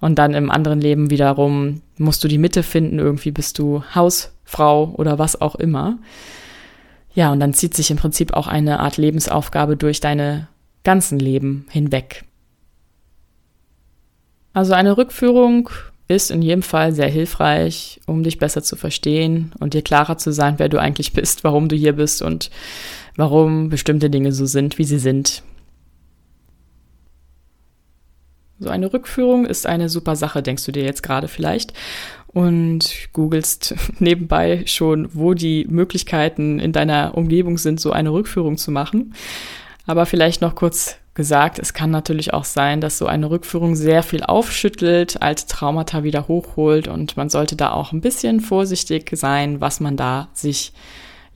Und 0.00 0.18
dann 0.18 0.34
im 0.34 0.50
anderen 0.50 0.80
Leben 0.80 1.10
wiederum 1.10 1.80
musst 1.96 2.22
du 2.22 2.28
die 2.28 2.38
Mitte 2.38 2.62
finden, 2.62 2.98
irgendwie 2.98 3.30
bist 3.30 3.58
du 3.58 3.82
Hausfrau 3.94 4.92
oder 4.96 5.18
was 5.18 5.40
auch 5.40 5.54
immer. 5.54 5.98
Ja, 7.14 7.32
und 7.32 7.40
dann 7.40 7.54
zieht 7.54 7.74
sich 7.74 7.90
im 7.90 7.96
Prinzip 7.96 8.34
auch 8.34 8.48
eine 8.48 8.80
Art 8.80 8.96
Lebensaufgabe 8.96 9.76
durch 9.76 10.00
deine 10.00 10.48
ganzen 10.82 11.18
Leben 11.18 11.66
hinweg. 11.70 12.24
Also 14.52 14.74
eine 14.74 14.96
Rückführung 14.96 15.70
ist 16.08 16.30
in 16.30 16.42
jedem 16.42 16.62
Fall 16.62 16.92
sehr 16.92 17.08
hilfreich, 17.08 18.00
um 18.06 18.22
dich 18.22 18.38
besser 18.38 18.62
zu 18.62 18.76
verstehen 18.76 19.52
und 19.58 19.74
dir 19.74 19.82
klarer 19.82 20.18
zu 20.18 20.32
sein, 20.32 20.58
wer 20.58 20.68
du 20.68 20.78
eigentlich 20.78 21.12
bist, 21.12 21.44
warum 21.44 21.68
du 21.68 21.76
hier 21.76 21.94
bist 21.94 22.20
und 22.22 22.50
warum 23.16 23.68
bestimmte 23.70 24.10
Dinge 24.10 24.32
so 24.32 24.46
sind, 24.46 24.78
wie 24.78 24.84
sie 24.84 24.98
sind. 24.98 25.42
So 28.58 28.68
eine 28.68 28.92
Rückführung 28.92 29.46
ist 29.46 29.66
eine 29.66 29.88
super 29.88 30.14
Sache, 30.16 30.42
denkst 30.42 30.64
du 30.64 30.72
dir 30.72 30.84
jetzt 30.84 31.02
gerade 31.02 31.28
vielleicht 31.28 31.72
und 32.26 33.08
googelst 33.12 33.74
nebenbei 33.98 34.64
schon, 34.66 35.08
wo 35.14 35.34
die 35.34 35.66
Möglichkeiten 35.68 36.60
in 36.60 36.72
deiner 36.72 37.16
Umgebung 37.16 37.56
sind, 37.56 37.80
so 37.80 37.92
eine 37.92 38.12
Rückführung 38.12 38.58
zu 38.58 38.70
machen. 38.70 39.14
Aber 39.86 40.06
vielleicht 40.06 40.40
noch 40.40 40.54
kurz 40.54 40.96
gesagt, 41.14 41.58
es 41.58 41.72
kann 41.72 41.90
natürlich 41.90 42.34
auch 42.34 42.44
sein, 42.44 42.80
dass 42.80 42.98
so 42.98 43.06
eine 43.06 43.30
Rückführung 43.30 43.76
sehr 43.76 44.02
viel 44.02 44.24
aufschüttelt, 44.24 45.22
alte 45.22 45.46
Traumata 45.46 46.02
wieder 46.02 46.26
hochholt 46.28 46.88
und 46.88 47.16
man 47.16 47.28
sollte 47.28 47.56
da 47.56 47.70
auch 47.70 47.92
ein 47.92 48.00
bisschen 48.00 48.40
vorsichtig 48.40 49.10
sein, 49.14 49.60
was 49.60 49.80
man 49.80 49.96
da 49.96 50.28
sich 50.32 50.72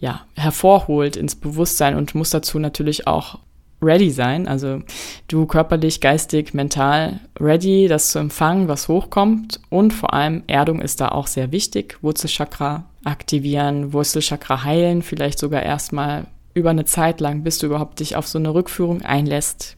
ja 0.00 0.22
hervorholt 0.36 1.16
ins 1.16 1.36
Bewusstsein 1.36 1.96
und 1.96 2.14
muss 2.14 2.30
dazu 2.30 2.58
natürlich 2.58 3.06
auch 3.06 3.38
ready 3.80 4.10
sein, 4.10 4.48
also 4.48 4.82
du 5.28 5.46
körperlich, 5.46 6.00
geistig, 6.00 6.54
mental 6.54 7.20
ready, 7.38 7.86
das 7.88 8.10
zu 8.10 8.18
empfangen, 8.18 8.68
was 8.68 8.88
hochkommt. 8.88 9.60
Und 9.70 9.92
vor 9.92 10.14
allem 10.14 10.42
Erdung 10.46 10.80
ist 10.80 11.00
da 11.00 11.10
auch 11.10 11.26
sehr 11.26 11.52
wichtig, 11.52 11.98
Wurzelchakra 12.02 12.84
aktivieren, 13.04 13.92
Wurzelchakra 13.92 14.64
heilen, 14.64 15.02
vielleicht 15.02 15.38
sogar 15.38 15.62
erstmal 15.62 16.26
über 16.58 16.70
eine 16.70 16.84
Zeit 16.84 17.20
lang, 17.20 17.42
bis 17.42 17.58
du 17.58 17.66
überhaupt 17.66 18.00
dich 18.00 18.16
auf 18.16 18.26
so 18.26 18.38
eine 18.38 18.54
Rückführung 18.54 19.02
einlässt. 19.02 19.76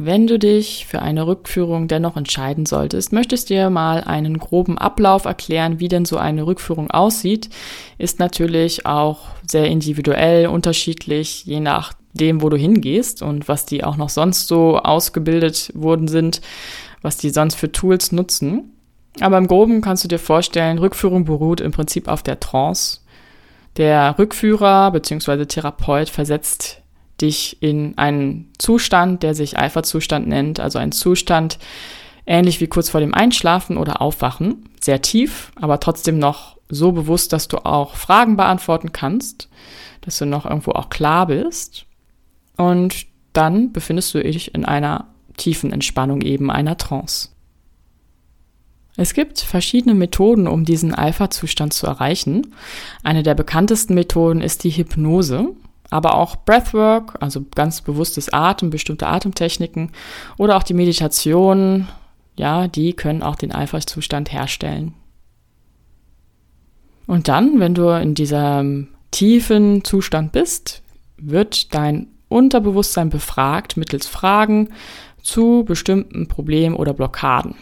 Wenn 0.00 0.28
du 0.28 0.38
dich 0.38 0.86
für 0.86 1.02
eine 1.02 1.26
Rückführung 1.26 1.88
dennoch 1.88 2.16
entscheiden 2.16 2.66
solltest, 2.66 3.12
möchtest 3.12 3.50
dir 3.50 3.68
mal 3.68 4.04
einen 4.04 4.38
groben 4.38 4.78
Ablauf 4.78 5.24
erklären, 5.24 5.80
wie 5.80 5.88
denn 5.88 6.04
so 6.04 6.18
eine 6.18 6.46
Rückführung 6.46 6.88
aussieht, 6.88 7.50
ist 7.98 8.20
natürlich 8.20 8.86
auch 8.86 9.26
sehr 9.44 9.66
individuell, 9.66 10.46
unterschiedlich, 10.46 11.44
je 11.46 11.58
nach 11.58 11.94
dem, 12.12 12.42
wo 12.42 12.48
du 12.48 12.56
hingehst 12.56 13.22
und 13.22 13.48
was 13.48 13.66
die 13.66 13.82
auch 13.82 13.96
noch 13.96 14.08
sonst 14.08 14.46
so 14.46 14.78
ausgebildet 14.78 15.72
worden 15.74 16.06
sind, 16.06 16.42
was 17.02 17.16
die 17.16 17.30
sonst 17.30 17.56
für 17.56 17.72
Tools 17.72 18.12
nutzen. 18.12 18.72
Aber 19.18 19.36
im 19.36 19.48
Groben 19.48 19.80
kannst 19.80 20.04
du 20.04 20.08
dir 20.08 20.20
vorstellen, 20.20 20.78
Rückführung 20.78 21.24
beruht 21.24 21.60
im 21.60 21.72
Prinzip 21.72 22.06
auf 22.06 22.22
der 22.22 22.38
Trance. 22.38 23.00
Der 23.78 24.18
Rückführer 24.18 24.90
bzw. 24.90 25.46
Therapeut 25.46 26.10
versetzt 26.10 26.82
dich 27.20 27.62
in 27.62 27.96
einen 27.96 28.52
Zustand, 28.58 29.22
der 29.22 29.34
sich 29.34 29.58
Alpha-Zustand 29.58 30.26
nennt, 30.26 30.60
also 30.60 30.78
ein 30.78 30.92
Zustand 30.92 31.58
ähnlich 32.26 32.60
wie 32.60 32.66
kurz 32.66 32.90
vor 32.90 33.00
dem 33.00 33.14
Einschlafen 33.14 33.78
oder 33.78 34.02
Aufwachen, 34.02 34.68
sehr 34.80 35.00
tief, 35.00 35.52
aber 35.56 35.80
trotzdem 35.80 36.18
noch 36.18 36.58
so 36.68 36.92
bewusst, 36.92 37.32
dass 37.32 37.48
du 37.48 37.58
auch 37.58 37.94
Fragen 37.94 38.36
beantworten 38.36 38.92
kannst, 38.92 39.48
dass 40.02 40.18
du 40.18 40.26
noch 40.26 40.44
irgendwo 40.44 40.72
auch 40.72 40.90
klar 40.90 41.26
bist. 41.26 41.86
Und 42.56 43.06
dann 43.32 43.72
befindest 43.72 44.12
du 44.14 44.22
dich 44.22 44.54
in 44.54 44.64
einer 44.64 45.06
tiefen 45.36 45.72
Entspannung, 45.72 46.20
eben 46.20 46.50
einer 46.50 46.76
Trance. 46.76 47.30
Es 48.98 49.14
gibt 49.14 49.38
verschiedene 49.38 49.94
Methoden, 49.94 50.48
um 50.48 50.64
diesen 50.64 50.92
Alpha-Zustand 50.92 51.72
zu 51.72 51.86
erreichen. 51.86 52.48
Eine 53.04 53.22
der 53.22 53.36
bekanntesten 53.36 53.94
Methoden 53.94 54.40
ist 54.40 54.64
die 54.64 54.72
Hypnose, 54.72 55.50
aber 55.88 56.16
auch 56.16 56.34
Breathwork, 56.34 57.14
also 57.20 57.44
ganz 57.54 57.80
bewusstes 57.80 58.32
Atem, 58.32 58.70
bestimmte 58.70 59.06
Atemtechniken 59.06 59.92
oder 60.36 60.56
auch 60.56 60.64
die 60.64 60.74
Meditation, 60.74 61.86
ja, 62.36 62.66
die 62.66 62.92
können 62.92 63.22
auch 63.22 63.36
den 63.36 63.52
Alpha-Zustand 63.52 64.32
herstellen. 64.32 64.94
Und 67.06 67.28
dann, 67.28 67.60
wenn 67.60 67.74
du 67.74 67.90
in 67.90 68.16
diesem 68.16 68.88
tiefen 69.12 69.84
Zustand 69.84 70.32
bist, 70.32 70.82
wird 71.16 71.72
dein 71.72 72.08
Unterbewusstsein 72.28 73.10
befragt 73.10 73.76
mittels 73.76 74.08
Fragen 74.08 74.70
zu 75.22 75.62
bestimmten 75.64 76.26
Problemen 76.26 76.74
oder 76.74 76.94
Blockaden 76.94 77.54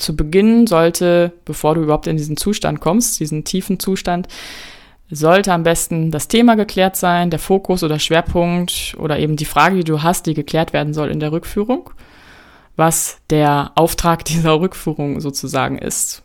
zu 0.00 0.16
Beginn 0.16 0.66
sollte, 0.66 1.32
bevor 1.44 1.74
du 1.74 1.82
überhaupt 1.82 2.06
in 2.06 2.16
diesen 2.16 2.36
Zustand 2.36 2.80
kommst, 2.80 3.20
diesen 3.20 3.44
tiefen 3.44 3.78
Zustand, 3.78 4.28
sollte 5.10 5.52
am 5.52 5.64
besten 5.64 6.10
das 6.10 6.28
Thema 6.28 6.54
geklärt 6.54 6.96
sein, 6.96 7.30
der 7.30 7.38
Fokus 7.38 7.82
oder 7.82 7.98
Schwerpunkt 7.98 8.94
oder 8.98 9.18
eben 9.18 9.36
die 9.36 9.44
Frage, 9.44 9.76
die 9.76 9.84
du 9.84 10.02
hast, 10.02 10.26
die 10.26 10.34
geklärt 10.34 10.72
werden 10.72 10.94
soll 10.94 11.10
in 11.10 11.20
der 11.20 11.32
Rückführung, 11.32 11.90
was 12.76 13.18
der 13.30 13.72
Auftrag 13.74 14.24
dieser 14.26 14.60
Rückführung 14.60 15.20
sozusagen 15.20 15.78
ist. 15.78 16.22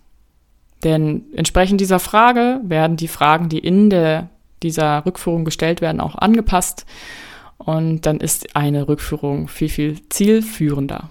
Denn 0.83 1.23
entsprechend 1.35 1.81
dieser 1.81 1.99
Frage 1.99 2.59
werden 2.63 2.95
die 2.95 3.07
Fragen, 3.07 3.49
die 3.49 3.59
in 3.59 3.89
der, 3.89 4.29
dieser 4.61 5.05
Rückführung 5.05 5.45
gestellt 5.45 5.81
werden, 5.81 5.99
auch 5.99 6.15
angepasst 6.15 6.85
und 7.57 8.05
dann 8.05 8.19
ist 8.19 8.55
eine 8.55 8.87
Rückführung 8.87 9.47
viel, 9.47 9.69
viel 9.69 10.09
zielführender. 10.09 11.09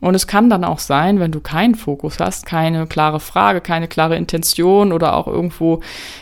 Und 0.00 0.14
es 0.14 0.26
kann 0.26 0.48
dann 0.48 0.64
auch 0.64 0.78
sein, 0.78 1.18
wenn 1.18 1.32
du 1.32 1.40
keinen 1.40 1.74
Fokus 1.74 2.20
hast, 2.20 2.46
keine 2.46 2.86
klare 2.86 3.20
Frage, 3.20 3.60
keine 3.60 3.88
klare 3.88 4.16
Intention 4.16 4.92
oder 4.92 5.16
auch 5.16 5.26
irgendwo 5.26 5.80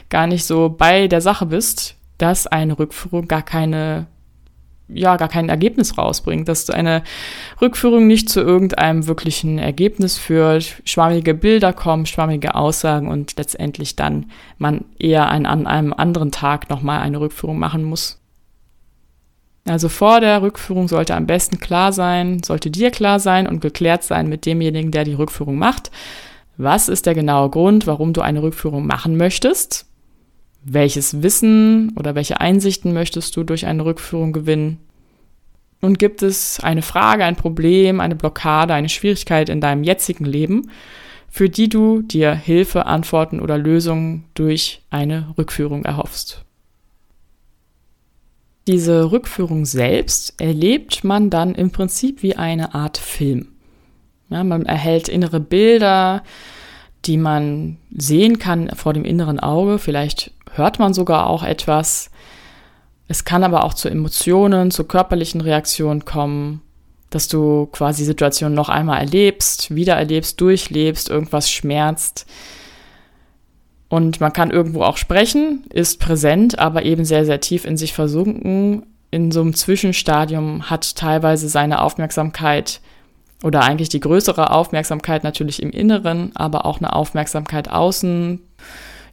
gar 0.08 0.26
nicht 0.26 0.44
so 0.44 0.70
bei 0.70 1.08
der 1.08 1.20
Sache 1.20 1.46
bist, 1.46 1.96
dass 2.18 2.46
eine 2.46 2.78
Rückführung 2.78 3.28
gar 3.28 3.42
keine 3.42 4.06
ja, 4.88 5.16
gar 5.16 5.28
kein 5.28 5.48
Ergebnis 5.48 5.98
rausbringt, 5.98 6.48
dass 6.48 6.70
eine 6.70 7.02
Rückführung 7.60 8.06
nicht 8.06 8.28
zu 8.28 8.40
irgendeinem 8.40 9.06
wirklichen 9.06 9.58
Ergebnis 9.58 10.16
führt, 10.16 10.80
schwammige 10.84 11.34
Bilder 11.34 11.72
kommen, 11.72 12.06
schwammige 12.06 12.54
Aussagen 12.54 13.08
und 13.08 13.36
letztendlich 13.36 13.96
dann 13.96 14.30
man 14.58 14.84
eher 14.98 15.28
an, 15.28 15.44
einem 15.44 15.92
anderen 15.92 16.30
Tag 16.30 16.70
nochmal 16.70 17.00
eine 17.00 17.20
Rückführung 17.20 17.58
machen 17.58 17.82
muss. 17.82 18.20
Also 19.66 19.88
vor 19.88 20.20
der 20.20 20.42
Rückführung 20.42 20.86
sollte 20.86 21.16
am 21.16 21.26
besten 21.26 21.58
klar 21.58 21.92
sein, 21.92 22.42
sollte 22.44 22.70
dir 22.70 22.92
klar 22.92 23.18
sein 23.18 23.48
und 23.48 23.60
geklärt 23.60 24.04
sein 24.04 24.28
mit 24.28 24.46
demjenigen, 24.46 24.92
der 24.92 25.04
die 25.04 25.14
Rückführung 25.14 25.58
macht. 25.58 25.90
Was 26.56 26.88
ist 26.88 27.04
der 27.04 27.14
genaue 27.14 27.50
Grund, 27.50 27.86
warum 27.86 28.12
du 28.12 28.20
eine 28.20 28.42
Rückführung 28.42 28.86
machen 28.86 29.16
möchtest? 29.16 29.86
Welches 30.64 31.22
Wissen 31.22 31.92
oder 31.96 32.14
welche 32.14 32.40
Einsichten 32.40 32.92
möchtest 32.92 33.36
du 33.36 33.42
durch 33.42 33.66
eine 33.66 33.84
Rückführung 33.84 34.32
gewinnen? 34.32 34.78
Und 35.80 35.98
gibt 35.98 36.22
es 36.22 36.60
eine 36.60 36.82
Frage, 36.82 37.24
ein 37.24 37.36
Problem, 37.36 38.00
eine 38.00 38.16
Blockade, 38.16 38.72
eine 38.72 38.88
Schwierigkeit 38.88 39.48
in 39.48 39.60
deinem 39.60 39.82
jetzigen 39.82 40.24
Leben, 40.24 40.70
für 41.28 41.50
die 41.50 41.68
du 41.68 42.02
dir 42.02 42.34
Hilfe, 42.34 42.86
Antworten 42.86 43.40
oder 43.40 43.58
Lösungen 43.58 44.24
durch 44.34 44.82
eine 44.90 45.34
Rückführung 45.36 45.84
erhoffst? 45.84 46.45
Diese 48.66 49.12
Rückführung 49.12 49.64
selbst 49.64 50.40
erlebt 50.40 51.04
man 51.04 51.30
dann 51.30 51.54
im 51.54 51.70
Prinzip 51.70 52.22
wie 52.22 52.36
eine 52.36 52.74
Art 52.74 52.98
Film. 52.98 53.48
Ja, 54.28 54.42
man 54.42 54.66
erhält 54.66 55.08
innere 55.08 55.38
Bilder, 55.38 56.24
die 57.04 57.16
man 57.16 57.76
sehen 57.96 58.40
kann 58.40 58.70
vor 58.74 58.92
dem 58.92 59.04
inneren 59.04 59.38
Auge. 59.38 59.78
Vielleicht 59.78 60.32
hört 60.52 60.80
man 60.80 60.94
sogar 60.94 61.28
auch 61.28 61.44
etwas. 61.44 62.10
Es 63.06 63.24
kann 63.24 63.44
aber 63.44 63.62
auch 63.62 63.74
zu 63.74 63.88
Emotionen, 63.88 64.72
zu 64.72 64.82
körperlichen 64.82 65.40
Reaktionen 65.40 66.04
kommen, 66.04 66.60
dass 67.10 67.28
du 67.28 67.66
quasi 67.66 68.04
Situationen 68.04 68.56
noch 68.56 68.68
einmal 68.68 68.98
erlebst, 68.98 69.72
wieder 69.74 69.94
erlebst, 69.94 70.40
durchlebst, 70.40 71.08
irgendwas 71.08 71.48
schmerzt. 71.50 72.26
Und 73.88 74.20
man 74.20 74.32
kann 74.32 74.50
irgendwo 74.50 74.82
auch 74.82 74.96
sprechen, 74.96 75.64
ist 75.70 76.00
präsent, 76.00 76.58
aber 76.58 76.84
eben 76.84 77.04
sehr, 77.04 77.24
sehr 77.24 77.40
tief 77.40 77.64
in 77.64 77.76
sich 77.76 77.92
versunken. 77.92 78.84
In 79.10 79.30
so 79.30 79.40
einem 79.40 79.54
Zwischenstadium 79.54 80.68
hat 80.68 80.96
teilweise 80.96 81.48
seine 81.48 81.80
Aufmerksamkeit 81.80 82.80
oder 83.44 83.62
eigentlich 83.62 83.88
die 83.88 84.00
größere 84.00 84.50
Aufmerksamkeit 84.50 85.22
natürlich 85.22 85.62
im 85.62 85.70
Inneren, 85.70 86.34
aber 86.34 86.66
auch 86.66 86.78
eine 86.78 86.94
Aufmerksamkeit 86.94 87.70
außen. 87.70 88.40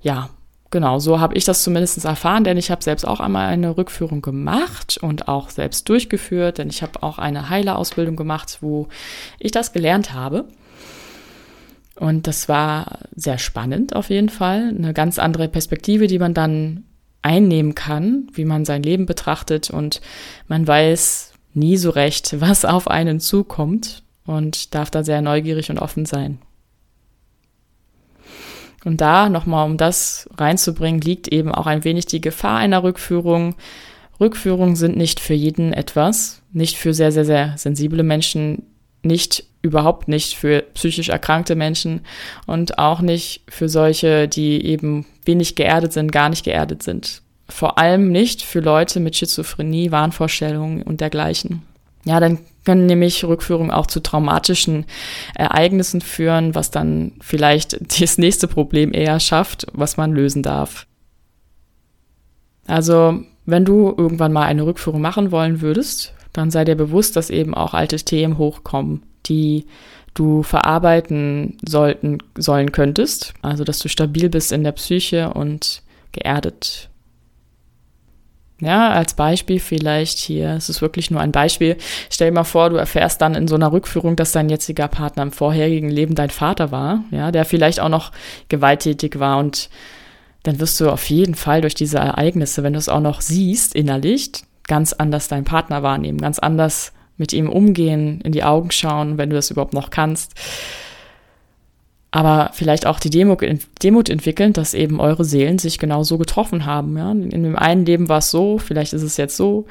Ja, 0.01 0.29
genau, 0.71 0.97
so 0.97 1.19
habe 1.19 1.35
ich 1.35 1.45
das 1.45 1.61
zumindest 1.61 2.03
erfahren, 2.03 2.43
denn 2.43 2.57
ich 2.57 2.71
habe 2.71 2.83
selbst 2.83 3.05
auch 3.07 3.19
einmal 3.19 3.47
eine 3.47 3.77
Rückführung 3.77 4.21
gemacht 4.23 4.97
und 4.99 5.27
auch 5.27 5.49
selbst 5.49 5.87
durchgeführt, 5.87 6.57
denn 6.57 6.69
ich 6.69 6.81
habe 6.81 7.03
auch 7.03 7.19
eine 7.19 7.49
Heilerausbildung 7.49 8.15
gemacht, 8.15 8.57
wo 8.61 8.87
ich 9.39 9.51
das 9.51 9.71
gelernt 9.71 10.13
habe. 10.13 10.47
Und 11.95 12.27
das 12.27 12.49
war 12.49 12.99
sehr 13.15 13.37
spannend 13.37 13.95
auf 13.95 14.09
jeden 14.09 14.29
Fall. 14.29 14.69
Eine 14.69 14.93
ganz 14.93 15.19
andere 15.19 15.47
Perspektive, 15.47 16.07
die 16.07 16.19
man 16.19 16.33
dann 16.33 16.85
einnehmen 17.21 17.75
kann, 17.75 18.27
wie 18.33 18.45
man 18.45 18.65
sein 18.65 18.83
Leben 18.83 19.05
betrachtet 19.05 19.69
und 19.69 20.01
man 20.47 20.67
weiß 20.67 21.33
nie 21.53 21.77
so 21.77 21.89
recht, 21.89 22.35
was 22.41 22.65
auf 22.65 22.87
einen 22.87 23.19
zukommt 23.19 24.03
und 24.25 24.73
darf 24.75 24.89
da 24.89 25.03
sehr 25.03 25.21
neugierig 25.21 25.69
und 25.69 25.79
offen 25.79 26.05
sein. 26.05 26.39
Und 28.85 28.99
da 28.99 29.29
nochmal, 29.29 29.65
um 29.65 29.77
das 29.77 30.29
reinzubringen, 30.37 30.99
liegt 30.99 31.29
eben 31.29 31.53
auch 31.53 31.67
ein 31.67 31.85
wenig 31.85 32.05
die 32.05 32.19
Gefahr 32.19 32.57
einer 32.57 32.83
Rückführung. 32.83 33.55
Rückführungen 34.19 34.75
sind 34.75 34.97
nicht 34.97 35.21
für 35.21 35.33
jeden 35.33 35.71
etwas, 35.71 36.41
nicht 36.51 36.75
für 36.75 36.93
sehr, 36.93 37.13
sehr, 37.13 37.23
sehr 37.23 37.57
sensible 37.57 38.03
Menschen, 38.03 38.63
nicht 39.03 39.45
überhaupt 39.61 40.07
nicht 40.07 40.35
für 40.35 40.61
psychisch 40.73 41.09
erkrankte 41.09 41.55
Menschen 41.55 42.01
und 42.45 42.77
auch 42.79 43.01
nicht 43.01 43.43
für 43.47 43.69
solche, 43.69 44.27
die 44.27 44.65
eben 44.65 45.05
wenig 45.25 45.55
geerdet 45.55 45.93
sind, 45.93 46.11
gar 46.11 46.29
nicht 46.29 46.43
geerdet 46.43 46.83
sind. 46.83 47.21
Vor 47.47 47.77
allem 47.77 48.11
nicht 48.11 48.41
für 48.41 48.59
Leute 48.59 48.99
mit 48.99 49.15
Schizophrenie, 49.15 49.91
Wahnvorstellungen 49.91 50.81
und 50.81 51.01
dergleichen. 51.01 51.63
Ja, 52.05 52.19
dann 52.19 52.39
können 52.65 52.85
nämlich 52.85 53.23
Rückführungen 53.23 53.71
auch 53.71 53.87
zu 53.87 54.01
traumatischen 54.01 54.85
Ereignissen 55.35 56.01
führen, 56.01 56.55
was 56.55 56.71
dann 56.71 57.13
vielleicht 57.21 57.77
das 58.01 58.17
nächste 58.17 58.47
Problem 58.47 58.93
eher 58.93 59.19
schafft, 59.19 59.67
was 59.73 59.97
man 59.97 60.13
lösen 60.13 60.43
darf. 60.43 60.87
Also, 62.65 63.23
wenn 63.45 63.65
du 63.65 63.93
irgendwann 63.97 64.31
mal 64.31 64.43
eine 64.43 64.65
Rückführung 64.65 65.01
machen 65.01 65.31
wollen 65.31 65.61
würdest, 65.61 66.13
dann 66.33 66.51
sei 66.51 66.65
dir 66.65 66.75
bewusst, 66.75 67.15
dass 67.15 67.29
eben 67.29 67.53
auch 67.53 67.73
alte 67.73 67.95
Themen 67.97 68.37
hochkommen, 68.37 69.03
die 69.27 69.65
du 70.13 70.43
verarbeiten 70.43 71.57
sollten, 71.67 72.19
sollen 72.37 72.71
könntest. 72.71 73.33
Also, 73.41 73.63
dass 73.63 73.79
du 73.79 73.87
stabil 73.87 74.29
bist 74.29 74.51
in 74.51 74.63
der 74.63 74.73
Psyche 74.73 75.33
und 75.33 75.81
geerdet. 76.11 76.89
Ja, 78.61 78.91
als 78.91 79.15
Beispiel 79.15 79.59
vielleicht 79.59 80.19
hier, 80.19 80.51
es 80.51 80.69
ist 80.69 80.81
wirklich 80.81 81.11
nur 81.11 81.19
ein 81.19 81.31
Beispiel. 81.31 81.75
Stell 82.09 82.29
dir 82.29 82.35
mal 82.35 82.43
vor, 82.43 82.69
du 82.69 82.77
erfährst 82.77 83.21
dann 83.21 83.35
in 83.35 83.47
so 83.47 83.55
einer 83.55 83.73
Rückführung, 83.73 84.15
dass 84.15 84.31
dein 84.31 84.49
jetziger 84.49 84.87
Partner 84.87 85.23
im 85.23 85.31
vorherigen 85.31 85.89
Leben 85.89 86.15
dein 86.15 86.29
Vater 86.29 86.71
war, 86.71 87.03
ja, 87.11 87.31
der 87.31 87.45
vielleicht 87.45 87.79
auch 87.81 87.89
noch 87.89 88.11
gewalttätig 88.47 89.19
war 89.19 89.39
und 89.39 89.69
dann 90.43 90.59
wirst 90.59 90.79
du 90.79 90.89
auf 90.89 91.09
jeden 91.09 91.35
Fall 91.35 91.61
durch 91.61 91.73
diese 91.73 91.97
Ereignisse, 91.97 92.63
wenn 92.63 92.73
du 92.73 92.79
es 92.79 92.89
auch 92.89 92.99
noch 92.99 93.21
siehst 93.21 93.75
innerlich, 93.75 94.31
ganz 94.67 94.93
anders 94.93 95.27
deinen 95.27 95.45
Partner 95.45 95.83
wahrnehmen, 95.83 96.19
ganz 96.19 96.39
anders 96.39 96.93
mit 97.17 97.33
ihm 97.33 97.49
umgehen, 97.49 98.21
in 98.21 98.31
die 98.31 98.43
Augen 98.43 98.71
schauen, 98.71 99.17
wenn 99.17 99.29
du 99.29 99.35
das 99.35 99.51
überhaupt 99.51 99.73
noch 99.73 99.89
kannst. 99.89 100.33
Aber 102.11 102.51
vielleicht 102.53 102.85
auch 102.85 102.99
die 102.99 103.09
Demut, 103.09 103.41
entwickeln, 103.41 104.53
dass 104.53 104.75
eben 104.75 104.99
eure 104.99 105.25
Seelen 105.25 105.57
sich 105.57 105.79
genau 105.79 106.03
so 106.03 106.19
getroffen 106.19 106.65
haben. 106.65 106.95
Ja? 106.95 107.11
In 107.11 107.31
dem 107.31 107.55
einen 107.55 107.85
Leben 107.85 108.07
war 108.07 108.19
es 108.19 108.29
so, 108.29 108.59
vielleicht 108.59 108.93
ist 108.93 109.01
es 109.01 109.17
jetzt 109.17 109.35
so. 109.35 109.65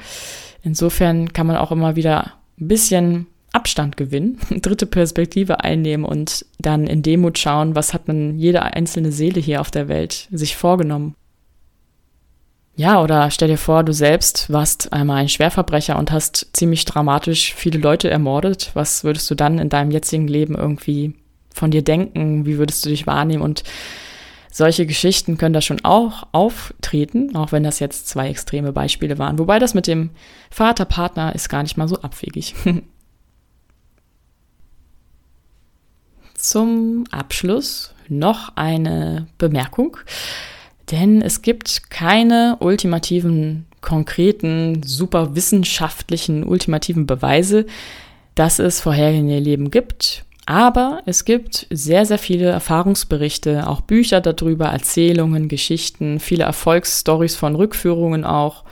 Insofern 0.61 1.31
kann 1.31 1.47
man 1.47 1.55
auch 1.55 1.71
immer 1.71 1.95
wieder 1.95 2.33
ein 2.59 2.67
bisschen 2.67 3.27
Abstand 3.53 3.95
gewinnen, 3.95 4.39
dritte 4.61 4.85
Perspektive 4.85 5.63
einnehmen 5.63 6.05
und 6.05 6.45
dann 6.59 6.85
in 6.85 7.01
Demut 7.01 7.37
schauen, 7.37 7.75
was 7.75 7.93
hat 7.93 8.09
man 8.09 8.37
jede 8.37 8.63
einzelne 8.63 9.13
Seele 9.13 9.39
hier 9.39 9.61
auf 9.61 9.71
der 9.71 9.87
Welt 9.87 10.27
sich 10.31 10.57
vorgenommen. 10.57 11.15
Ja, 12.75 13.01
oder 13.01 13.29
stell 13.29 13.49
dir 13.49 13.57
vor, 13.57 13.83
du 13.83 13.93
selbst 13.93 14.51
warst 14.51 14.93
einmal 14.93 15.17
ein 15.17 15.29
Schwerverbrecher 15.29 15.97
und 15.97 16.11
hast 16.11 16.47
ziemlich 16.53 16.85
dramatisch 16.85 17.53
viele 17.53 17.77
Leute 17.77 18.09
ermordet. 18.09 18.71
Was 18.73 19.03
würdest 19.03 19.29
du 19.29 19.35
dann 19.35 19.59
in 19.59 19.69
deinem 19.69 19.91
jetzigen 19.91 20.27
Leben 20.27 20.55
irgendwie 20.55 21.13
von 21.53 21.69
dir 21.69 21.83
denken? 21.83 22.47
Wie 22.47 22.57
würdest 22.57 22.83
du 22.83 22.89
dich 22.89 23.05
wahrnehmen? 23.05 23.43
Und 23.43 23.63
solche 24.51 24.87
Geschichten 24.87 25.37
können 25.37 25.53
da 25.53 25.61
schon 25.61 25.83
auch 25.83 26.27
auftreten, 26.31 27.35
auch 27.35 27.51
wenn 27.51 27.63
das 27.63 27.79
jetzt 27.79 28.07
zwei 28.07 28.29
extreme 28.29 28.73
Beispiele 28.73 29.19
waren. 29.19 29.37
Wobei 29.37 29.59
das 29.59 29.75
mit 29.75 29.85
dem 29.85 30.09
Vaterpartner 30.49 31.35
ist 31.35 31.49
gar 31.49 31.61
nicht 31.61 31.77
mal 31.77 31.87
so 31.87 32.01
abwegig. 32.01 32.55
Zum 36.35 37.05
Abschluss 37.11 37.93
noch 38.09 38.55
eine 38.55 39.27
Bemerkung, 39.37 39.97
denn 40.93 41.21
es 41.21 41.41
gibt 41.41 41.89
keine 41.89 42.55
ultimativen, 42.61 43.65
konkreten, 43.81 44.81
super 44.83 45.35
wissenschaftlichen, 45.35 46.45
ultimativen 46.45 47.05
Beweise, 47.05 47.65
dass 48.35 48.59
es 48.59 48.79
vorhergehende 48.79 49.39
Leben 49.39 49.69
gibt 49.71 50.23
aber 50.45 51.01
es 51.05 51.23
gibt 51.23 51.67
sehr, 51.69 52.05
sehr 52.05 52.17
viele 52.17 52.49
Erfahrungsberichte, 52.49 53.67
auch 53.67 53.81
Bücher 53.81 54.19
darüber, 54.19 54.65
Erzählungen, 54.67 55.47
Geschichten, 55.47 56.19
viele 56.19 56.43
Erfolgsstories 56.43 57.35
von 57.35 57.55
Rückführungen 57.55 58.25
auch. 58.25 58.65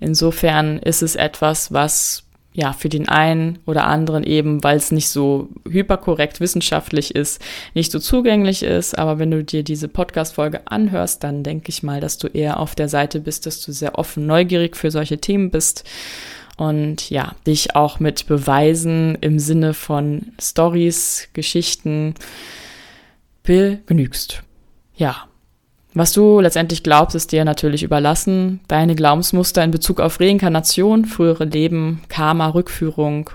Insofern 0.00 0.78
ist 0.78 1.02
es 1.02 1.16
etwas, 1.16 1.72
was 1.72 2.24
ja 2.60 2.72
für 2.74 2.88
den 2.88 3.08
einen 3.08 3.58
oder 3.66 3.86
anderen 3.86 4.22
eben, 4.22 4.62
weil 4.62 4.76
es 4.76 4.92
nicht 4.92 5.08
so 5.08 5.48
hyperkorrekt 5.68 6.40
wissenschaftlich 6.40 7.14
ist, 7.14 7.40
nicht 7.74 7.90
so 7.90 7.98
zugänglich 7.98 8.62
ist. 8.62 8.98
Aber 8.98 9.18
wenn 9.18 9.30
du 9.30 9.42
dir 9.42 9.62
diese 9.62 9.88
Podcast-Folge 9.88 10.66
anhörst, 10.66 11.24
dann 11.24 11.42
denke 11.42 11.70
ich 11.70 11.82
mal, 11.82 12.00
dass 12.00 12.18
du 12.18 12.28
eher 12.28 12.60
auf 12.60 12.74
der 12.74 12.88
Seite 12.88 13.20
bist, 13.20 13.46
dass 13.46 13.60
du 13.62 13.72
sehr 13.72 13.98
offen, 13.98 14.26
neugierig 14.26 14.76
für 14.76 14.90
solche 14.90 15.18
Themen 15.18 15.50
bist 15.50 15.84
und 16.56 17.08
ja, 17.08 17.34
dich 17.46 17.74
auch 17.74 18.00
mit 18.00 18.26
Beweisen 18.26 19.16
im 19.22 19.38
Sinne 19.38 19.72
von 19.72 20.32
Stories, 20.38 21.28
Geschichten 21.32 22.14
begnügst. 23.42 24.42
Ja. 24.94 25.29
Was 25.92 26.12
du 26.12 26.40
letztendlich 26.40 26.82
glaubst, 26.82 27.16
ist 27.16 27.32
dir 27.32 27.44
natürlich 27.44 27.82
überlassen. 27.82 28.60
Deine 28.68 28.94
Glaubensmuster 28.94 29.64
in 29.64 29.72
Bezug 29.72 30.00
auf 30.00 30.20
Reinkarnation, 30.20 31.04
frühere 31.04 31.44
Leben, 31.44 32.02
Karma, 32.08 32.48
Rückführung, 32.48 33.30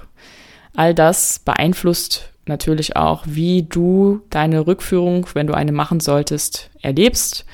all 0.73 0.93
das 0.93 1.39
beeinflusst 1.39 2.31
natürlich 2.47 2.95
auch, 2.95 3.23
wie 3.27 3.63
du 3.63 4.21
deine 4.29 4.67
Rückführung, 4.67 5.27
wenn 5.33 5.47
du 5.47 5.53
eine 5.53 5.71
machen 5.71 5.99
solltest, 5.99 6.69
erlebst, 6.81 7.45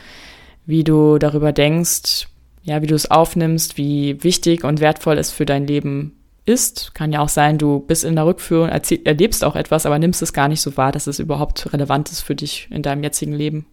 wie 0.66 0.84
du 0.84 1.18
darüber 1.18 1.52
denkst, 1.52 2.28
ja, 2.64 2.82
wie 2.82 2.88
du 2.88 2.96
es 2.96 3.10
aufnimmst, 3.10 3.78
wie 3.78 4.24
wichtig 4.24 4.64
und 4.64 4.82
wertvoll 4.82 5.18
es 5.18 5.32
für 5.32 5.46
dein 5.46 5.66
Leben 5.66 6.18
ist. 6.46 6.94
Kann 6.94 7.12
ja 7.12 7.22
auch 7.22 7.30
sein, 7.30 7.58
du 7.58 7.80
bist 7.80 8.04
in 8.04 8.16
der 8.16 8.26
Rückführung, 8.26 8.70
erlebst 8.70 9.44
auch 9.44 9.56
etwas, 9.56 9.86
aber 9.86 9.98
nimmst 9.98 10.22
es 10.22 10.34
gar 10.34 10.48
nicht 10.48 10.62
so 10.62 10.78
wahr, 10.78 10.92
dass 10.92 11.08
es 11.08 11.20
überhaupt 11.20 11.74
relevant 11.74 12.12
ist 12.12 12.22
für 12.22 12.36
dich 12.36 12.68
in 12.70 12.84
deinem 12.84 13.04
jetzigen 13.04 13.34
Leben. 13.34 13.66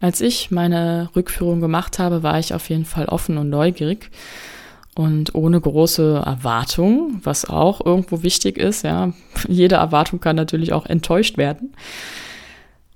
Als 0.00 0.20
ich 0.20 0.50
meine 0.50 1.10
Rückführung 1.16 1.60
gemacht 1.60 1.98
habe, 1.98 2.22
war 2.22 2.38
ich 2.38 2.54
auf 2.54 2.68
jeden 2.68 2.84
Fall 2.84 3.06
offen 3.06 3.36
und 3.36 3.50
neugierig 3.50 4.10
und 4.94 5.34
ohne 5.34 5.60
große 5.60 6.22
Erwartung, 6.24 7.20
was 7.22 7.48
auch 7.48 7.84
irgendwo 7.84 8.22
wichtig 8.22 8.58
ist, 8.58 8.84
ja. 8.84 9.12
Jede 9.48 9.76
Erwartung 9.76 10.20
kann 10.20 10.36
natürlich 10.36 10.72
auch 10.72 10.86
enttäuscht 10.86 11.36
werden. 11.38 11.72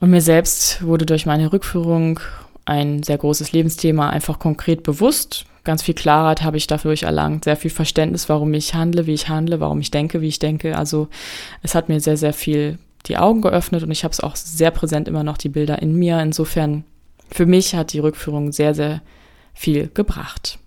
Und 0.00 0.11
mir 0.11 0.21
selbst 0.21 0.85
wurde 0.85 1.06
durch 1.06 1.26
meine 1.26 1.52
Rückführung 1.52 2.18
ein 2.64 3.02
sehr 3.04 3.18
großes 3.18 3.52
Lebensthema 3.52 4.11
einfach 4.11 4.40
konkret 4.40 4.82
bewusst. 4.82 5.44
Ganz 5.62 5.82
viel 5.82 5.94
Klarheit 5.94 6.42
habe 6.42 6.56
ich 6.56 6.66
dadurch 6.66 7.04
erlangt, 7.04 7.44
sehr 7.44 7.56
viel 7.56 7.71
Verständnis, 7.71 8.28
warum 8.28 8.52
ich 8.54 8.75
handle, 8.75 9.06
wie 9.06 9.14
ich 9.14 9.28
handle, 9.28 9.61
warum 9.61 9.80
ich 9.80 9.92
denke, 9.92 10.21
wie 10.21 10.28
ich 10.28 10.40
denke. 10.40 10.76
Also 10.76 11.07
es 11.62 11.76
hat 11.76 11.88
mir 11.88 12.00
sehr, 12.00 12.16
sehr 12.16 12.33
viel 12.33 12.79
die 13.07 13.16
Augen 13.16 13.42
geöffnet 13.42 13.85
und 13.85 13.92
ich 13.92 14.03
habe 14.03 14.12
es 14.12 14.20
auch 14.20 14.35
sehr 14.35 14.72
präsent 14.72 15.07
immer 15.07 15.22
noch 15.22 15.38
die 15.38 15.48
Bilder 15.48 15.81
in 15.81 15.94
mir. 15.94 16.20
Insofern, 16.20 16.85
für 17.30 17.46
mich 17.46 17.74
hat 17.74 17.92
die 17.92 18.00
Rückführung 18.00 18.52
sehr, 18.52 18.74
sehr 18.74 19.02
viel 19.54 19.88
gebracht. 19.88 20.58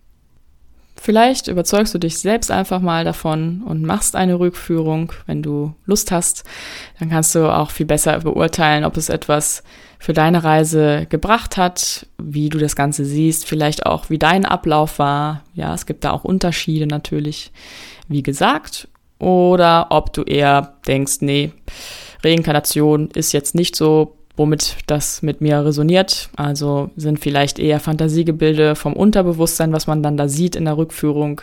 Vielleicht 1.06 1.48
überzeugst 1.48 1.94
du 1.94 2.00
dich 2.00 2.18
selbst 2.18 2.50
einfach 2.50 2.80
mal 2.80 3.04
davon 3.04 3.62
und 3.64 3.84
machst 3.84 4.16
eine 4.16 4.40
Rückführung, 4.40 5.12
wenn 5.28 5.44
du 5.44 5.76
Lust 5.86 6.12
hast. 6.12 6.46
Dann 7.00 7.10
kannst 7.10 7.36
du 7.36 7.54
auch 7.54 7.70
viel 7.70 7.86
besser 7.86 8.20
beurteilen, 8.22 8.86
ob 8.86 8.98
es 8.98 9.10
etwas 9.10 9.62
für 10.00 10.14
deine 10.14 10.44
Reise 10.44 11.06
gebracht 11.08 11.58
hat, 11.58 12.08
wie 12.18 12.50
du 12.50 12.58
das 12.58 12.76
Ganze 12.76 13.06
siehst, 13.06 13.46
vielleicht 13.46 13.86
auch 13.86 14.10
wie 14.10 14.18
dein 14.18 14.46
Ablauf 14.46 14.98
war. 14.98 15.44
Ja, 15.54 15.74
es 15.74 15.86
gibt 15.86 16.04
da 16.06 16.12
auch 16.12 16.24
Unterschiede 16.24 16.88
natürlich, 16.88 17.52
wie 18.08 18.24
gesagt. 18.24 18.88
Oder 19.20 19.88
ob 19.92 20.12
du 20.14 20.24
eher 20.24 20.76
denkst, 20.88 21.18
nee, 21.22 21.52
Reinkarnation 22.24 23.10
ist 23.12 23.32
jetzt 23.32 23.56
nicht 23.56 23.76
so, 23.76 24.18
womit 24.38 24.78
das 24.88 25.22
mit 25.22 25.42
mir 25.42 25.66
resoniert. 25.66 26.30
Also 26.36 26.90
sind 26.96 27.20
vielleicht 27.20 27.60
eher 27.60 27.80
Fantasiegebilde 27.80 28.76
vom 28.76 28.94
Unterbewusstsein, 28.94 29.74
was 29.74 29.88
man 29.88 30.04
dann 30.04 30.18
da 30.18 30.28
sieht 30.28 30.56
in 30.56 30.66
der 30.66 30.78
Rückführung. 30.78 31.42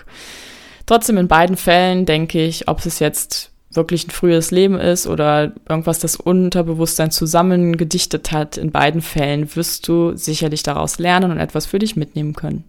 Trotzdem 0.86 1.16
in 1.16 1.28
beiden 1.28 1.56
Fällen 1.56 2.06
denke 2.06 2.44
ich, 2.44 2.68
ob 2.68 2.84
es 2.84 2.98
jetzt 2.98 3.52
wirklich 3.70 4.06
ein 4.06 4.10
frühes 4.10 4.50
Leben 4.50 4.78
ist 4.78 5.06
oder 5.06 5.52
irgendwas 5.68 5.98
das 5.98 6.16
Unterbewusstsein 6.16 7.10
zusammengedichtet 7.10 8.32
hat, 8.32 8.58
in 8.58 8.70
beiden 8.70 9.00
Fällen 9.00 9.54
wirst 9.56 9.88
du 9.88 10.16
sicherlich 10.16 10.62
daraus 10.62 10.98
lernen 10.98 11.30
und 11.30 11.38
etwas 11.38 11.66
für 11.66 11.78
dich 11.78 11.96
mitnehmen 11.96 12.34
können. 12.34 12.64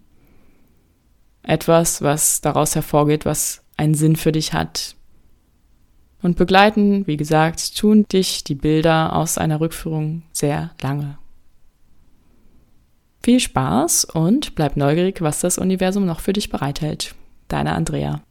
Etwas, 1.43 2.01
was 2.01 2.39
daraus 2.39 2.75
hervorgeht, 2.75 3.25
was 3.25 3.62
einen 3.75 3.95
Sinn 3.95 4.15
für 4.15 4.31
dich 4.31 4.53
hat. 4.53 4.95
Und 6.23 6.38
begleiten, 6.38 7.05
wie 7.05 7.17
gesagt, 7.17 7.77
tun 7.77 8.07
dich 8.07 8.45
die 8.45 8.55
Bilder 8.55 9.15
aus 9.15 9.38
einer 9.38 9.59
Rückführung 9.59 10.23
sehr 10.31 10.71
lange. 10.81 11.17
Viel 13.21 13.41
Spaß 13.41 14.05
und 14.05 14.55
bleib 14.55 14.77
neugierig, 14.77 15.21
was 15.21 15.41
das 15.41 15.57
Universum 15.57 16.05
noch 16.05 16.21
für 16.21 16.33
dich 16.33 16.49
bereithält. 16.49 17.13
Deine 17.49 17.73
Andrea. 17.73 18.21